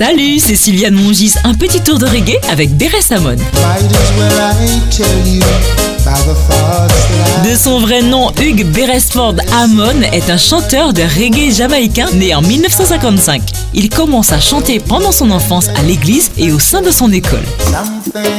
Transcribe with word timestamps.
Salut, 0.00 0.38
c'est 0.38 0.56
Sylviane 0.56 0.94
Mongis. 0.94 1.34
Un 1.44 1.52
petit 1.52 1.82
tour 1.82 1.98
de 1.98 2.06
reggae 2.06 2.38
avec 2.50 2.74
Beret 2.74 3.02
Samon. 3.02 3.36
De 7.44 7.54
son 7.54 7.80
vrai 7.80 8.00
nom, 8.00 8.30
Hugh 8.40 8.64
Beresford 8.64 9.34
Hammond 9.52 10.00
est 10.10 10.30
un 10.30 10.38
chanteur 10.38 10.94
de 10.94 11.02
reggae 11.02 11.54
jamaïcain 11.54 12.08
né 12.14 12.34
en 12.34 12.40
1955. 12.40 13.42
Il 13.74 13.90
commence 13.90 14.32
à 14.32 14.40
chanter 14.40 14.80
pendant 14.80 15.12
son 15.12 15.30
enfance 15.30 15.68
à 15.76 15.82
l'église 15.82 16.30
et 16.38 16.50
au 16.50 16.58
sein 16.58 16.80
de 16.80 16.90
son 16.90 17.12
école. 17.12 17.44
Beres 18.14 18.30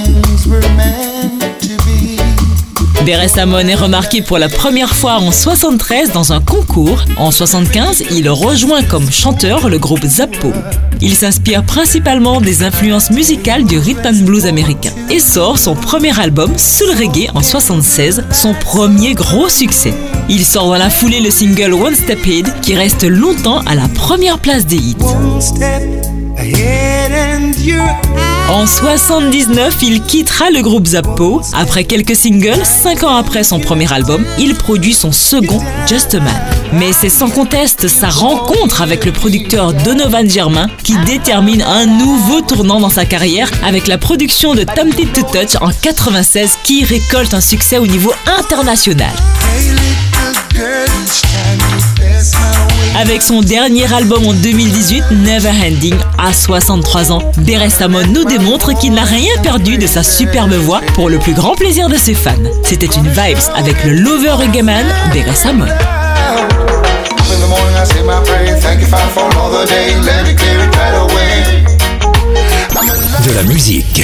Hammond 3.10 3.68
est 3.68 3.76
remarqué 3.76 4.22
pour 4.22 4.38
la 4.38 4.48
première 4.48 4.94
fois 4.96 5.14
en 5.14 5.32
73 5.32 6.12
dans 6.12 6.34
un 6.34 6.40
concours. 6.40 7.04
En 7.18 7.32
75, 7.32 8.04
il 8.12 8.30
rejoint 8.30 8.84
comme 8.84 9.10
chanteur 9.12 9.70
le 9.70 9.80
groupe 9.80 10.05
Zappo. 10.05 10.54
Il 11.02 11.16
s'inspire 11.16 11.64
principalement 11.64 12.41
des 12.41 12.62
influences 12.62 13.10
musicales 13.10 13.64
du 13.64 13.80
rhythm 13.80 14.05
and 14.05 14.24
blues 14.24 14.46
américain 14.46 14.91
et 15.10 15.20
sort 15.20 15.58
son 15.58 15.74
premier 15.74 16.18
album 16.20 16.55
Soul 16.58 16.90
Reggae 16.91 17.32
en 17.34 17.41
76, 17.41 18.24
son 18.32 18.54
premier 18.54 19.16
gros 19.16 19.49
succès. 19.49 19.94
Il 20.30 20.46
sort 20.46 20.68
dans 20.68 20.77
la 20.77 20.91
foulée 20.91 21.22
le 21.22 21.32
single 21.32 21.74
One 21.74 21.96
Step 21.96 22.20
Ahead 22.24 22.54
qui 22.62 22.76
reste 22.76 23.04
longtemps 23.04 23.62
à 23.66 23.74
la 23.74 23.88
première 23.88 24.38
place 24.38 24.68
des 24.68 24.77
hits. 24.77 24.96
En 28.49 28.65
79, 28.65 29.77
il 29.81 30.01
quittera 30.01 30.49
le 30.49 30.62
groupe 30.62 30.87
Zappo. 30.87 31.41
Après 31.54 31.84
quelques 31.84 32.15
singles, 32.15 32.63
5 32.65 33.03
ans 33.03 33.15
après 33.15 33.43
son 33.43 33.59
premier 33.59 33.91
album, 33.93 34.26
il 34.40 34.55
produit 34.55 34.93
son 34.93 35.12
second, 35.12 35.59
Just 35.87 36.15
a 36.15 36.20
Man. 36.20 36.34
Mais 36.73 36.91
c'est 36.91 37.09
sans 37.09 37.29
conteste 37.29 37.87
sa 37.87 38.09
rencontre 38.09 38.81
avec 38.81 39.05
le 39.05 39.12
producteur 39.12 39.73
Donovan 39.73 40.29
Germain 40.29 40.68
qui 40.84 40.98
détermine 41.05 41.62
un 41.62 41.85
nouveau 41.85 42.41
tournant 42.41 42.79
dans 42.79 42.90
sa 42.90 43.05
carrière 43.05 43.49
avec 43.63 43.87
la 43.87 43.98
production 43.98 44.53
de 44.53 44.63
Tempted 44.63 45.13
to 45.13 45.21
Touch 45.21 45.55
en 45.62 45.71
96 45.71 46.57
qui 46.63 46.84
récolte 46.84 47.34
un 47.34 47.41
succès 47.41 47.77
au 47.77 47.87
niveau 47.87 48.13
international. 48.40 49.12
Avec 53.02 53.24
son 53.24 53.41
dernier 53.41 53.91
album 53.91 54.27
en 54.27 54.34
2018, 54.34 55.05
Never 55.26 55.49
Ending, 55.49 55.96
à 56.20 56.32
63 56.32 57.12
ans, 57.12 57.24
Beres 57.38 57.82
Hammond 57.82 58.05
nous 58.13 58.26
démontre 58.26 58.77
qu'il 58.77 58.93
n'a 58.93 59.04
rien 59.04 59.32
perdu 59.41 59.80
de 59.80 59.88
sa 59.88 60.04
superbe 60.04 60.54
voix 60.54 60.82
pour 60.93 61.10
le 61.10 61.18
plus 61.18 61.34
grand 61.34 61.55
plaisir 61.55 61.90
de 61.90 61.98
ses 61.98 62.13
fans. 62.13 62.35
C'était 62.63 62.85
une 62.85 63.08
vibes 63.08 63.40
avec 63.55 63.84
le 63.85 63.93
Lover 63.93 64.34
Reggae 64.34 64.62
Man. 64.62 64.85
De 73.25 73.34
la 73.34 73.44
musique. 73.44 74.03